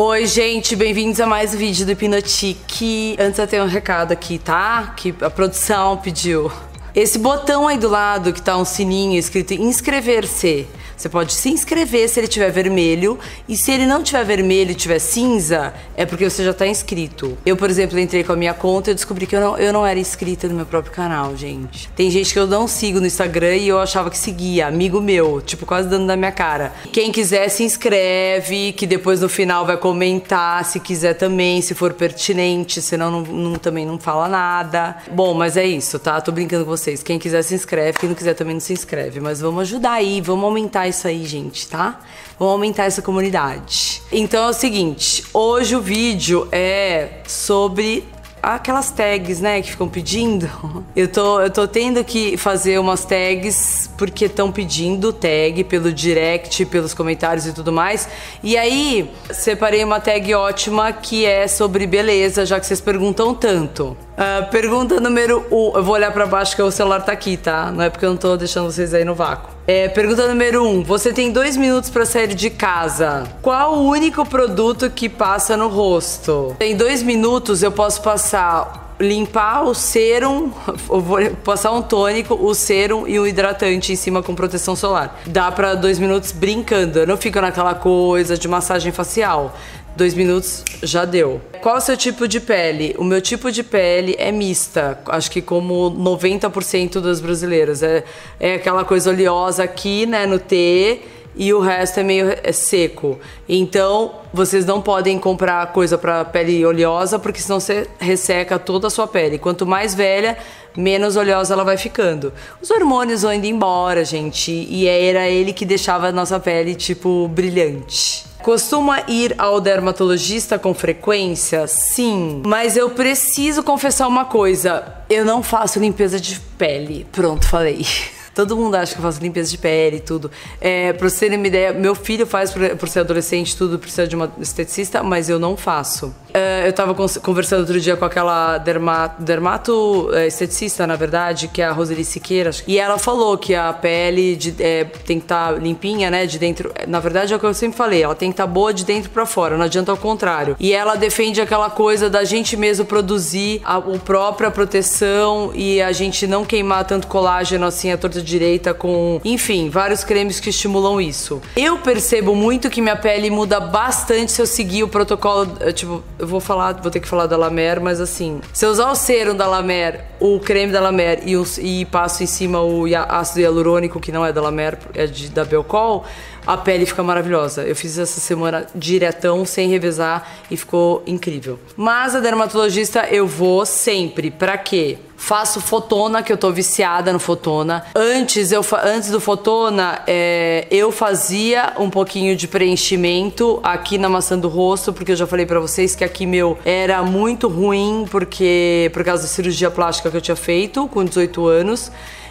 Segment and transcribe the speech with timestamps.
[0.00, 3.16] Oi, gente, bem-vindos a mais um vídeo do Hipnotique.
[3.18, 4.94] Antes eu tenho um recado aqui, tá?
[4.96, 6.52] Que a produção pediu.
[6.94, 10.68] Esse botão aí do lado que tá um sininho escrito inscrever-se.
[10.98, 14.74] Você pode se inscrever se ele tiver vermelho e se ele não tiver vermelho e
[14.74, 17.38] tiver cinza, é porque você já está inscrito.
[17.46, 19.86] Eu, por exemplo, entrei com a minha conta e descobri que eu não, eu não
[19.86, 21.88] era inscrita no meu próprio canal, gente.
[21.90, 25.40] Tem gente que eu não sigo no Instagram e eu achava que seguia, amigo meu,
[25.40, 26.72] tipo, quase dando na minha cara.
[26.92, 31.92] Quem quiser se inscreve, que depois no final vai comentar, se quiser também, se for
[31.92, 34.96] pertinente, senão não, não, também não fala nada.
[35.12, 36.20] Bom, mas é isso, tá?
[36.20, 37.04] Tô brincando com vocês.
[37.04, 39.20] Quem quiser se inscreve, quem não quiser também não se inscreve.
[39.20, 42.00] Mas vamos ajudar aí, vamos aumentar isso aí, gente, tá?
[42.38, 44.02] Vamos aumentar essa comunidade.
[44.10, 48.06] Então é o seguinte, hoje o vídeo é sobre
[48.42, 50.48] aquelas tags, né, que ficam pedindo.
[50.96, 56.64] Eu tô, eu tô tendo que fazer umas tags porque estão pedindo tag pelo direct,
[56.66, 58.08] pelos comentários e tudo mais.
[58.42, 63.96] E aí, separei uma tag ótima que é sobre beleza, já que vocês perguntam tanto.
[64.16, 65.54] Uh, pergunta número 1.
[65.54, 65.76] Um.
[65.76, 67.70] Eu vou olhar para baixo que o celular tá aqui, tá?
[67.70, 69.57] Não é porque eu não tô deixando vocês aí no vácuo.
[69.70, 70.66] É, pergunta número 1.
[70.66, 70.82] Um.
[70.82, 73.24] Você tem dois minutos para sair de casa.
[73.42, 76.56] Qual o único produto que passa no rosto?
[76.58, 80.50] Em dois minutos eu posso passar limpar o serum,
[81.44, 85.20] passar um tônico, o serum e um hidratante em cima com proteção solar.
[85.26, 86.98] Dá para dois minutos brincando.
[86.98, 89.54] Eu não fico naquela coisa de massagem facial.
[89.96, 91.40] Dois minutos já deu.
[91.60, 92.94] Qual é o seu tipo de pele?
[92.98, 97.82] O meu tipo de pele é mista, acho que como 90% das brasileiras.
[97.82, 98.04] É,
[98.38, 101.00] é aquela coisa oleosa aqui, né, no T,
[101.38, 103.18] e o resto é meio é seco.
[103.48, 108.90] Então, vocês não podem comprar coisa para pele oleosa, porque senão você resseca toda a
[108.90, 109.38] sua pele.
[109.38, 110.36] Quanto mais velha,
[110.76, 112.32] menos oleosa ela vai ficando.
[112.60, 117.28] Os hormônios vão indo embora, gente, e era ele que deixava a nossa pele, tipo,
[117.28, 118.26] brilhante.
[118.42, 121.66] Costuma ir ao dermatologista com frequência?
[121.66, 127.06] Sim, mas eu preciso confessar uma coisa: eu não faço limpeza de pele.
[127.12, 127.84] Pronto, falei.
[128.38, 130.30] Todo mundo acha que eu faço limpeza de pele e tudo.
[130.60, 134.06] É, pra vocês terem uma ideia, meu filho faz por, por ser adolescente, tudo precisa
[134.06, 136.14] de uma esteticista, mas eu não faço.
[136.32, 141.60] É, eu tava conversando outro dia com aquela dermato, dermato é, esteticista, na verdade, que
[141.60, 145.54] é a Roseli Siqueira, e ela falou que a pele de, é, tem que estar
[145.54, 146.72] tá limpinha, né, de dentro.
[146.86, 148.84] Na verdade, é o que eu sempre falei, ela tem que estar tá boa de
[148.84, 150.54] dentro para fora, não adianta ao contrário.
[150.60, 155.90] E ela defende aquela coisa da gente mesmo produzir a, a própria proteção e a
[155.90, 161.00] gente não queimar tanto colágeno assim a torta direita com, enfim, vários cremes que estimulam
[161.00, 161.40] isso.
[161.56, 166.02] Eu percebo muito que minha pele muda bastante se eu seguir o protocolo, eh, tipo,
[166.18, 168.90] eu vou falar, vou ter que falar da La Mer, mas assim, se eu usar
[168.90, 172.60] o serum da La Mer, o creme da La Mer e, e passo em cima
[172.60, 176.04] o ácido hialurônico, que não é da La Mer, é de, da Belcol,
[176.46, 177.62] a pele fica maravilhosa.
[177.62, 181.58] Eu fiz essa semana diretão, sem revezar e ficou incrível.
[181.76, 184.30] Mas a dermatologista eu vou sempre.
[184.30, 184.96] Pra quê?
[185.20, 187.84] Faço fotona, que eu tô viciada no fotona.
[187.94, 194.38] Antes, eu, antes do fotona, é, eu fazia um pouquinho de preenchimento aqui na maçã
[194.38, 198.90] do rosto, porque eu já falei para vocês que aqui meu era muito ruim, porque
[198.94, 201.90] por causa da cirurgia plástica que eu tinha feito com 18 anos.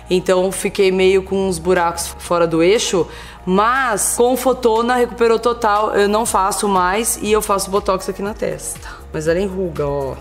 [0.09, 3.05] Então fiquei meio com uns buracos fora do eixo,
[3.45, 5.93] mas com fotona recuperou total.
[5.93, 8.87] Eu não faço mais e eu faço botox aqui na testa.
[9.11, 10.15] Mas ela enruga, ó.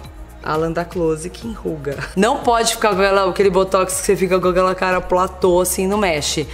[0.47, 1.99] Alan da Close que enruga.
[2.17, 5.87] Não pode ficar com aquela, aquele botox que você fica com aquela cara platô assim,
[5.87, 6.47] não mexe.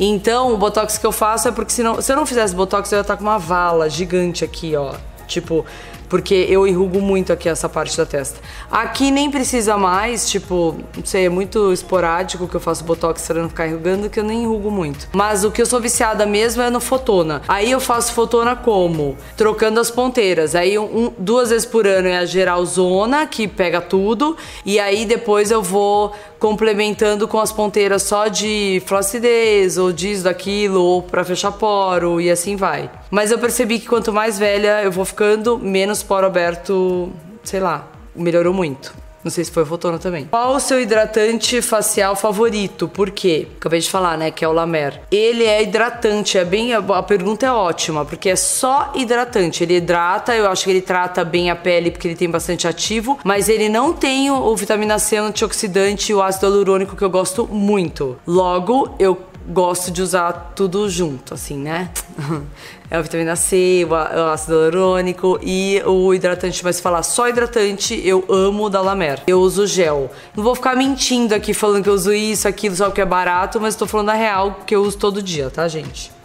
[0.00, 2.90] Então, o botox que eu faço é porque se, não, se eu não fizesse botox,
[2.92, 4.94] eu ia estar com uma vala gigante aqui, ó.
[5.26, 5.66] Tipo,
[6.08, 8.40] porque eu enrugo muito aqui essa parte da testa.
[8.70, 13.42] Aqui nem precisa mais, tipo, não sei, é muito esporádico que eu faço botox para
[13.42, 15.08] não ficar enrugando, que eu nem enrugo muito.
[15.12, 17.42] Mas o que eu sou viciada mesmo é no fotona.
[17.48, 19.16] Aí eu faço fotona como?
[19.36, 20.54] Trocando as ponteiras.
[20.54, 25.04] Aí um, duas vezes por ano é a geral zona, que pega tudo, e aí
[25.04, 31.24] depois eu vou complementando com as ponteiras só de flacidez, ou disso, daquilo, ou pra
[31.24, 32.90] fechar poro, e assim vai.
[33.10, 37.12] Mas eu percebi que quanto mais velha eu vou ficando, menos poro aberto,
[37.42, 38.94] sei lá, melhorou muito.
[39.22, 40.26] Não sei se foi fotona também.
[40.26, 42.86] Qual o seu hidratante facial favorito?
[42.86, 43.48] Por quê?
[43.56, 44.30] Acabei de falar, né?
[44.30, 45.02] Que é o La Mer.
[45.10, 46.72] Ele é hidratante, é bem.
[46.72, 49.64] A pergunta é ótima, porque é só hidratante.
[49.64, 53.18] Ele hidrata, eu acho que ele trata bem a pele porque ele tem bastante ativo,
[53.24, 57.10] mas ele não tem o, o vitamina C, antioxidante e o ácido hialurônico que eu
[57.10, 58.16] gosto muito.
[58.24, 59.18] Logo, eu
[59.48, 61.90] gosto de usar tudo junto, assim, né?
[62.90, 63.94] É a vitamina C, o
[64.30, 66.64] ácido hialurônico e o hidratante.
[66.64, 69.22] Mas falar só hidratante, eu amo da La Mer.
[69.26, 70.10] Eu uso gel.
[70.36, 73.60] Não vou ficar mentindo aqui falando que eu uso isso, aquilo, só que é barato,
[73.60, 76.18] mas tô falando a real que eu uso todo dia, tá, gente?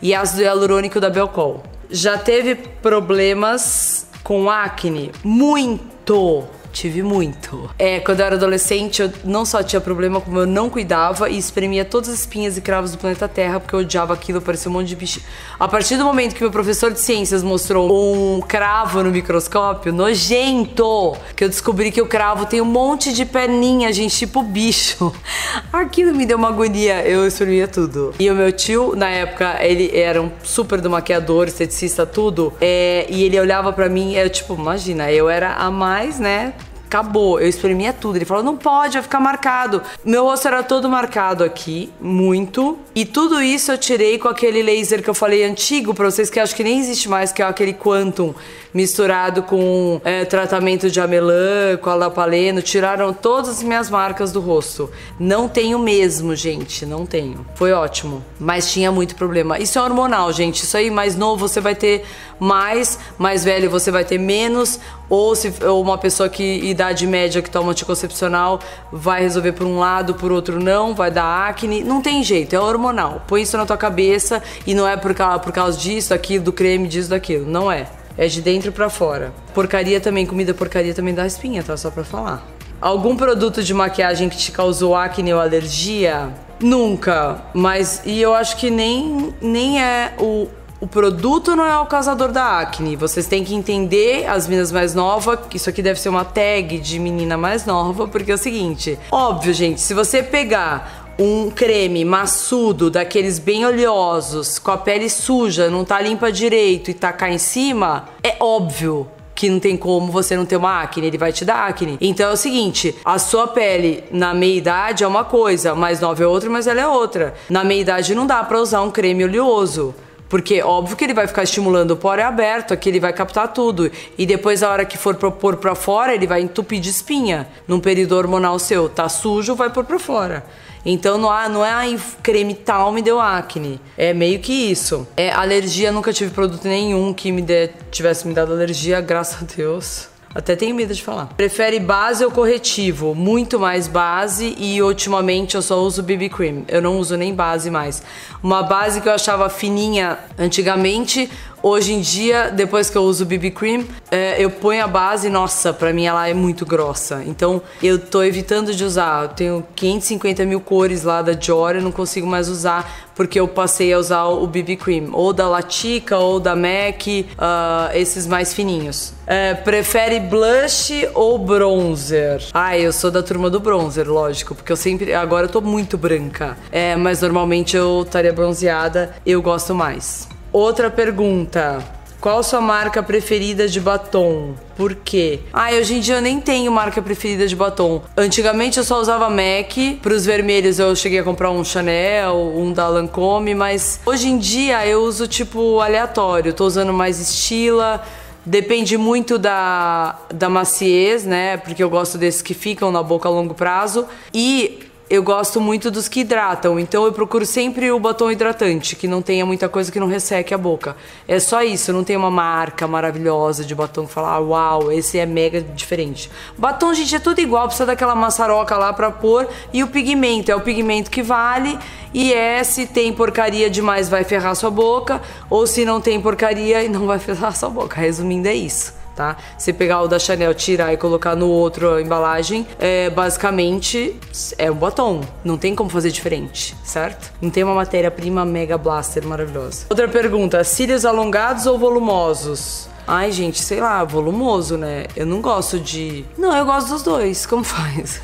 [0.00, 1.62] e ácido hialurônico da Belcol.
[1.90, 5.10] Já teve problemas com acne?
[5.24, 6.46] Muito!
[6.78, 7.68] Tive muito.
[7.76, 11.36] É, quando eu era adolescente, eu não só tinha problema, como eu não cuidava e
[11.36, 14.74] espremia todas as espinhas e cravos do planeta Terra, porque eu odiava aquilo, parecia um
[14.74, 15.20] monte de bicho.
[15.58, 21.16] A partir do momento que meu professor de ciências mostrou um cravo no microscópio, nojento,
[21.34, 25.12] que eu descobri que o cravo tem um monte de perninha, gente, tipo bicho.
[25.72, 28.14] Aquilo me deu uma agonia, eu espremia tudo.
[28.20, 33.04] E o meu tio, na época, ele era um super do maquiador, esteticista, tudo, é,
[33.10, 36.54] e ele olhava para mim, eu tipo, imagina, eu era a mais, né,
[36.88, 37.38] acabou.
[37.38, 38.16] Eu espremia tudo.
[38.16, 39.82] Ele falou: não pode, vai ficar marcado.
[40.04, 42.78] Meu rosto era todo marcado aqui, muito.
[42.94, 46.40] E tudo isso eu tirei com aquele laser que eu falei antigo pra vocês, que
[46.40, 48.34] acho que nem existe mais, que é aquele Quantum
[48.72, 52.60] misturado com é, tratamento de amelã, com alapaleno.
[52.62, 54.90] Tiraram todas as minhas marcas do rosto.
[55.18, 56.84] Não tenho mesmo, gente.
[56.84, 57.46] Não tenho.
[57.54, 58.24] Foi ótimo.
[58.38, 59.58] Mas tinha muito problema.
[59.58, 60.64] Isso é hormonal, gente.
[60.64, 62.04] Isso aí, mais novo, você vai ter
[62.38, 64.78] mais, mais velho, você vai ter menos.
[65.08, 68.60] Ou se ou uma pessoa que idade média que toma anticoncepcional
[68.92, 71.82] vai resolver por um lado, por outro não, vai dar acne.
[71.82, 73.22] Não tem jeito, é hormonal.
[73.26, 76.52] Põe isso na tua cabeça e não é por causa, por causa disso, daquilo, do
[76.52, 77.46] creme, disso, daquilo.
[77.46, 77.86] Não é.
[78.16, 79.32] É de dentro para fora.
[79.54, 81.76] Porcaria também, comida porcaria também dá espinha, tá?
[81.76, 82.44] Só pra falar.
[82.80, 86.28] Algum produto de maquiagem que te causou acne ou alergia?
[86.60, 90.48] Nunca, mas e eu acho que nem, nem é o,
[90.80, 92.96] o produto não é o causador da acne.
[92.96, 96.98] Vocês têm que entender, as meninas mais novas, isso aqui deve ser uma tag de
[96.98, 102.90] menina mais nova, porque é o seguinte: óbvio, gente, se você pegar um creme maçudo,
[102.90, 108.08] daqueles bem oleosos, com a pele suja, não tá limpa direito e tacar em cima,
[108.22, 111.68] é óbvio que não tem como você não ter uma acne, ele vai te dar
[111.68, 111.96] acne.
[112.00, 116.22] Então é o seguinte, a sua pele na meia idade é uma coisa, mais nova
[116.22, 117.34] é outra, mas ela é outra.
[117.48, 119.94] Na meia idade não dá para usar um creme oleoso.
[120.28, 123.90] Porque óbvio que ele vai ficar estimulando o poro aberto, aqui ele vai captar tudo.
[124.16, 127.48] E depois, a hora que for pôr pra fora, ele vai entupir de espinha.
[127.66, 130.44] Num período hormonal seu, tá sujo, vai pôr pra fora.
[130.84, 133.80] Então não, há, não é aí creme tal me deu acne.
[133.96, 135.06] É meio que isso.
[135.16, 137.44] É alergia, nunca tive produto nenhum que me
[137.90, 140.08] tivesse me dado alergia, graças a Deus.
[140.38, 141.26] Até tenho medo de falar.
[141.36, 143.12] Prefere base ou corretivo?
[143.12, 146.62] Muito mais base e ultimamente eu só uso BB Cream.
[146.68, 148.04] Eu não uso nem base mais.
[148.40, 151.28] Uma base que eu achava fininha antigamente,
[151.62, 155.72] Hoje em dia, depois que eu uso BB Cream, é, eu ponho a base, nossa,
[155.72, 157.22] pra mim ela é muito grossa.
[157.26, 159.24] Então eu tô evitando de usar.
[159.24, 163.48] Eu tenho 550 mil cores lá da Dior, eu não consigo mais usar porque eu
[163.48, 168.54] passei a usar o BB Cream, ou da Latica ou da MAC, uh, esses mais
[168.54, 169.12] fininhos.
[169.26, 172.40] É, prefere blush ou bronzer?
[172.54, 175.12] Ah, eu sou da turma do bronzer, lógico, porque eu sempre.
[175.12, 176.56] Agora eu tô muito branca.
[176.70, 180.28] É, mas normalmente eu estaria bronzeada, eu gosto mais.
[180.52, 181.84] Outra pergunta.
[182.20, 184.54] Qual sua marca preferida de batom?
[184.76, 185.40] Por quê?
[185.52, 188.02] Ah, hoje em dia eu nem tenho marca preferida de batom.
[188.16, 190.00] Antigamente eu só usava MAC.
[190.02, 194.38] Para os vermelhos eu cheguei a comprar um Chanel, um da Lancome, mas hoje em
[194.38, 196.52] dia eu uso tipo aleatório.
[196.52, 198.02] Tô usando mais Estila.
[198.44, 201.58] Depende muito da, da maciez, né?
[201.58, 204.06] Porque eu gosto desses que ficam na boca a longo prazo.
[204.32, 209.08] E eu gosto muito dos que hidratam, então eu procuro sempre o batom hidratante, que
[209.08, 210.96] não tenha muita coisa que não resseque a boca.
[211.26, 215.18] É só isso, não tem uma marca maravilhosa de batom que fala, ah, uau, esse
[215.18, 216.30] é mega diferente.
[216.58, 220.56] Batom, gente, é tudo igual, precisa daquela maçaroca lá pra pôr e o pigmento, é
[220.56, 221.78] o pigmento que vale
[222.12, 226.84] e é se tem porcaria demais vai ferrar sua boca, ou se não tem porcaria
[226.84, 227.98] e não vai ferrar sua boca.
[227.98, 229.36] Resumindo, é isso tá?
[229.58, 234.14] Você pegar o da Chanel, tirar e colocar no outro a embalagem, é, basicamente
[234.56, 235.22] é um batom.
[235.44, 237.32] Não tem como fazer diferente, certo?
[237.42, 239.86] Não tem uma matéria-prima mega blaster maravilhosa.
[239.90, 242.88] Outra pergunta: cílios alongados ou volumosos?
[243.10, 245.06] Ai, gente, sei lá, volumoso, né?
[245.16, 246.24] Eu não gosto de.
[246.36, 247.44] Não, eu gosto dos dois.
[247.46, 248.20] Como faz?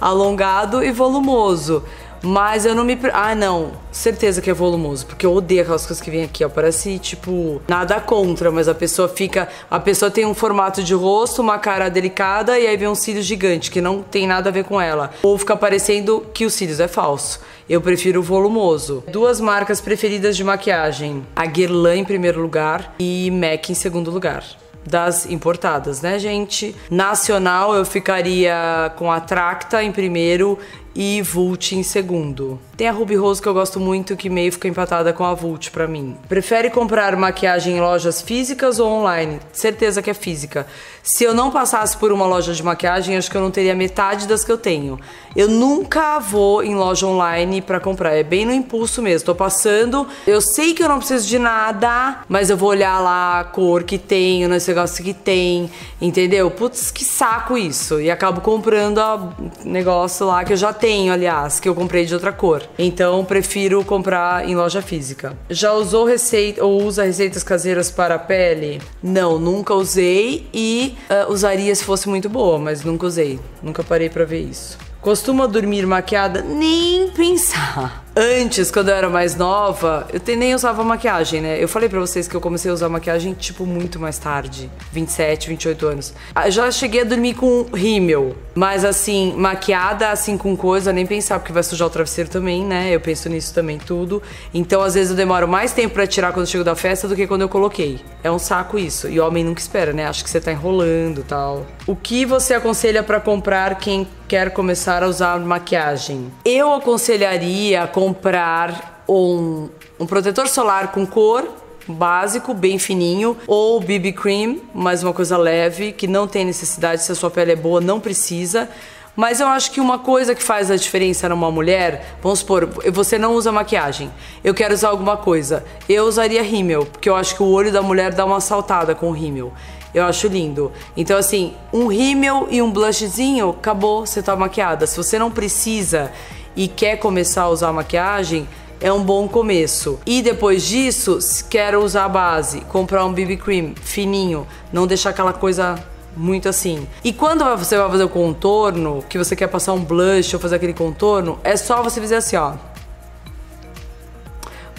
[0.00, 1.82] Alongado e volumoso.
[2.22, 2.98] Mas eu não me.
[3.12, 3.72] Ah, não.
[3.90, 5.06] Certeza que é volumoso.
[5.06, 6.48] Porque eu odeio aquelas coisas que vem aqui, ó.
[6.48, 9.48] Parece, tipo, nada contra, mas a pessoa fica.
[9.70, 13.22] A pessoa tem um formato de rosto, uma cara delicada e aí vem um cílio
[13.22, 15.10] gigante, que não tem nada a ver com ela.
[15.22, 17.40] Ou fica parecendo que os cílios é falso.
[17.68, 19.02] Eu prefiro o volumoso.
[19.08, 24.44] Duas marcas preferidas de maquiagem: a Guerlain em primeiro lugar e MAC em segundo lugar
[24.84, 26.74] das importadas, né, gente?
[26.90, 30.58] Nacional eu ficaria com a Tracta em primeiro
[30.94, 32.58] e Vult em segundo.
[32.76, 35.70] Tem a Ruby Rose que eu gosto muito, que meio fica empatada com a Vult
[35.70, 36.16] pra mim.
[36.28, 39.40] Prefere comprar maquiagem em lojas físicas ou online?
[39.52, 40.66] Certeza que é física.
[41.02, 44.26] Se eu não passasse por uma loja de maquiagem, acho que eu não teria metade
[44.26, 44.98] das que eu tenho.
[45.34, 49.26] Eu nunca vou em loja online para comprar, é bem no impulso mesmo.
[49.26, 53.40] Tô passando, eu sei que eu não preciso de nada, mas eu vou olhar lá
[53.40, 55.70] a cor que tem, o negócio que tem,
[56.00, 56.50] entendeu?
[56.50, 58.00] Putz, que saco isso.
[58.00, 62.12] E acabo comprando o negócio lá que eu já tenho, aliás, que eu comprei de
[62.12, 62.60] outra cor.
[62.76, 65.38] Então prefiro comprar em loja física.
[65.48, 68.82] Já usou receita ou usa receitas caseiras para a pele?
[69.00, 73.38] Não, nunca usei e uh, usaria se fosse muito boa, mas nunca usei.
[73.62, 74.76] Nunca parei para ver isso.
[75.00, 76.42] Costuma dormir maquiada?
[76.42, 78.01] Nem pensar.
[78.14, 81.62] Antes, quando eu era mais nova, eu nem usava maquiagem, né?
[81.62, 84.68] Eu falei pra vocês que eu comecei a usar maquiagem, tipo, muito mais tarde.
[84.92, 86.14] 27, 28 anos.
[86.34, 88.36] Ah, já cheguei a dormir com rímel.
[88.54, 92.94] Mas, assim, maquiada, assim, com coisa, nem pensar, porque vai sujar o travesseiro também, né?
[92.94, 94.22] Eu penso nisso também, tudo.
[94.52, 97.26] Então, às vezes, eu demoro mais tempo pra tirar quando chego da festa do que
[97.26, 97.98] quando eu coloquei.
[98.22, 99.08] É um saco isso.
[99.08, 100.06] E homem nunca espera, né?
[100.06, 101.66] Acho que você tá enrolando tal.
[101.86, 106.30] O que você aconselha para comprar quem quer começar a usar maquiagem?
[106.44, 111.48] Eu aconselharia comprar um, um protetor solar com cor
[111.86, 117.12] básico, bem fininho, ou BB cream, mais uma coisa leve, que não tem necessidade, se
[117.12, 118.68] a sua pele é boa, não precisa.
[119.14, 123.18] Mas eu acho que uma coisa que faz a diferença numa mulher, vamos supor, você
[123.18, 124.10] não usa maquiagem,
[124.42, 127.82] eu quero usar alguma coisa, eu usaria rímel, porque eu acho que o olho da
[127.82, 129.52] mulher dá uma saltada com o rímel.
[129.94, 130.72] Eu acho lindo.
[130.96, 134.86] Então, assim, um rímel e um blushzinho, acabou, você tá maquiada.
[134.86, 136.10] Se você não precisa
[136.56, 138.48] e quer começar a usar maquiagem,
[138.80, 140.00] é um bom começo.
[140.04, 141.18] E depois disso,
[141.48, 145.76] quero usar a base, comprar um BB cream fininho, não deixar aquela coisa
[146.16, 146.86] muito assim.
[147.02, 150.56] E quando você vai fazer o contorno, que você quer passar um blush ou fazer
[150.56, 152.54] aquele contorno, é só você fazer assim, ó.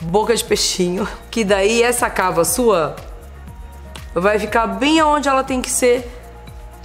[0.02, 2.96] Boca de peixinho, que daí essa cava sua
[4.14, 6.08] vai ficar bem aonde ela tem que ser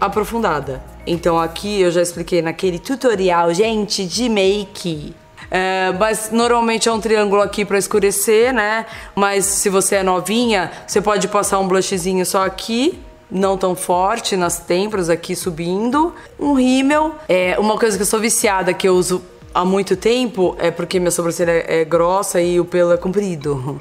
[0.00, 0.80] aprofundada.
[1.08, 5.14] Então aqui eu já expliquei naquele tutorial, gente, de make.
[5.50, 8.84] É, mas normalmente é um triângulo aqui para escurecer, né?
[9.14, 12.98] Mas se você é novinha, você pode passar um blushzinho só aqui,
[13.30, 16.14] não tão forte, nas têmporas aqui subindo.
[16.38, 17.14] Um rímel.
[17.28, 19.22] É, uma coisa que eu sou viciada, que eu uso
[19.54, 23.80] há muito tempo, é porque minha sobrancelha é grossa e o pelo é comprido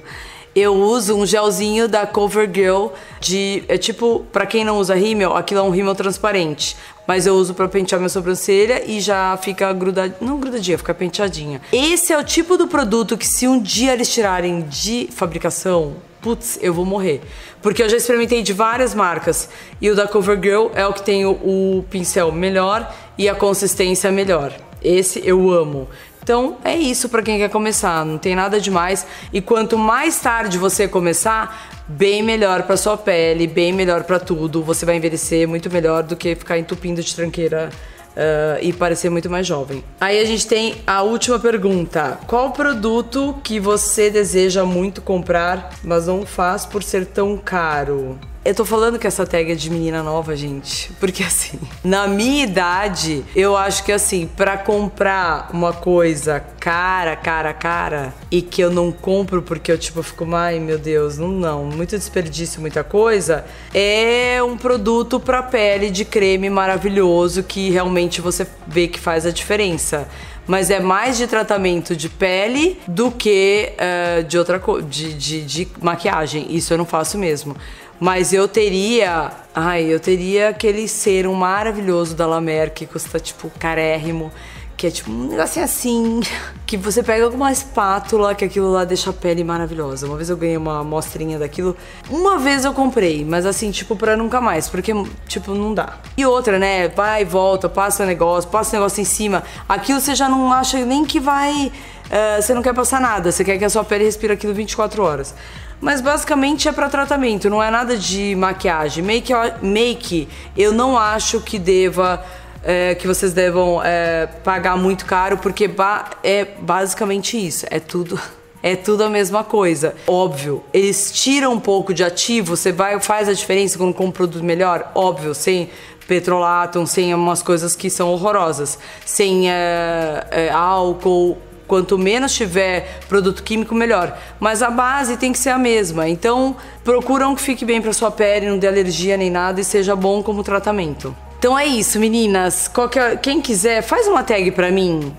[0.60, 2.88] eu uso um gelzinho da CoverGirl
[3.20, 7.36] de é tipo, para quem não usa rímel, aquilo é um rímel transparente, mas eu
[7.36, 11.62] uso para pentear minha sobrancelha e já fica grudadinha, não grudadinha, fica penteadinha.
[11.72, 16.58] Esse é o tipo do produto que se um dia eles tirarem de fabricação, putz,
[16.62, 17.22] eu vou morrer.
[17.62, 19.50] Porque eu já experimentei de várias marcas
[19.82, 24.12] e o da CoverGirl é o que tem o, o pincel melhor e a consistência
[24.12, 24.54] melhor.
[24.84, 25.88] Esse eu amo.
[26.28, 29.08] Então é isso para quem quer começar, não tem nada demais.
[29.32, 34.62] E quanto mais tarde você começar, bem melhor para sua pele, bem melhor para tudo.
[34.62, 37.70] Você vai envelhecer muito melhor do que ficar entupindo de tranqueira
[38.18, 39.84] Uh, e parecer muito mais jovem.
[40.02, 46.08] Aí a gente tem a última pergunta: qual produto que você deseja muito comprar, mas
[46.08, 48.18] não faz por ser tão caro?
[48.48, 50.90] Eu tô falando que essa tag é de menina nova, gente.
[51.02, 57.54] Porque assim, na minha idade, eu acho que assim, para comprar uma coisa cara, cara,
[57.54, 61.66] cara, e que eu não compro porque eu tipo fico, ai meu Deus, não, não,
[61.66, 68.48] muito desperdício, muita coisa, é um produto pra pele de creme maravilhoso que realmente você
[68.66, 70.08] vê que faz a diferença
[70.48, 75.42] mas é mais de tratamento de pele do que uh, de outra coisa, de, de,
[75.44, 76.48] de maquiagem.
[76.50, 77.56] Isso eu não faço mesmo.
[78.00, 79.32] Mas eu teria.
[79.54, 84.32] Ai, eu teria aquele serum maravilhoso da La Mer que custa tipo carérrimo.
[84.78, 86.22] Que é tipo um negocinho assim.
[86.68, 90.06] Que você pega com uma espátula, que aquilo lá deixa a pele maravilhosa.
[90.06, 91.78] Uma vez eu ganhei uma amostrinha daquilo.
[92.10, 94.68] Uma vez eu comprei, mas assim, tipo, pra nunca mais.
[94.68, 94.92] Porque,
[95.30, 95.94] tipo, não dá.
[96.18, 96.90] E outra, né?
[96.90, 99.44] Vai e volta, passa o negócio, passa o negócio em cima.
[99.68, 101.72] Aquilo você já não acha nem que vai.
[102.08, 103.32] Uh, você não quer passar nada.
[103.32, 105.34] Você quer que a sua pele respire aquilo 24 horas.
[105.80, 109.04] Mas basicamente é para tratamento, não é nada de maquiagem.
[109.04, 109.32] Make,
[109.62, 112.22] make eu não acho que deva.
[112.64, 117.66] É, que vocês devam é, pagar muito caro, porque ba é basicamente isso.
[117.70, 118.20] É tudo.
[118.64, 119.94] É tudo a mesma coisa.
[120.08, 124.12] Óbvio, eles tiram um pouco de ativo, você vai faz a diferença quando compra um
[124.12, 124.92] produto melhor?
[124.96, 125.70] Óbvio, sem
[126.08, 131.38] petrolato, sem umas coisas que são horrorosas, sem é, é álcool,
[131.68, 134.18] Quanto menos tiver produto químico, melhor.
[134.40, 136.08] Mas a base tem que ser a mesma.
[136.08, 139.94] Então, procuram que fique bem para sua pele, não dê alergia nem nada e seja
[139.94, 141.14] bom como tratamento.
[141.40, 142.68] Então é isso, meninas.
[142.68, 145.16] Qualquer, quem quiser, faz uma tag para mim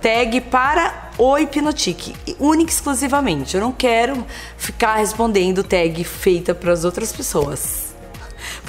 [0.00, 3.54] Tag para o Hipnotique, única e exclusivamente.
[3.54, 4.24] Eu não quero
[4.56, 7.89] ficar respondendo tag feita para as outras pessoas.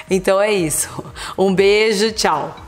[0.09, 0.89] Então é isso.
[1.38, 2.62] Um beijo, tchau.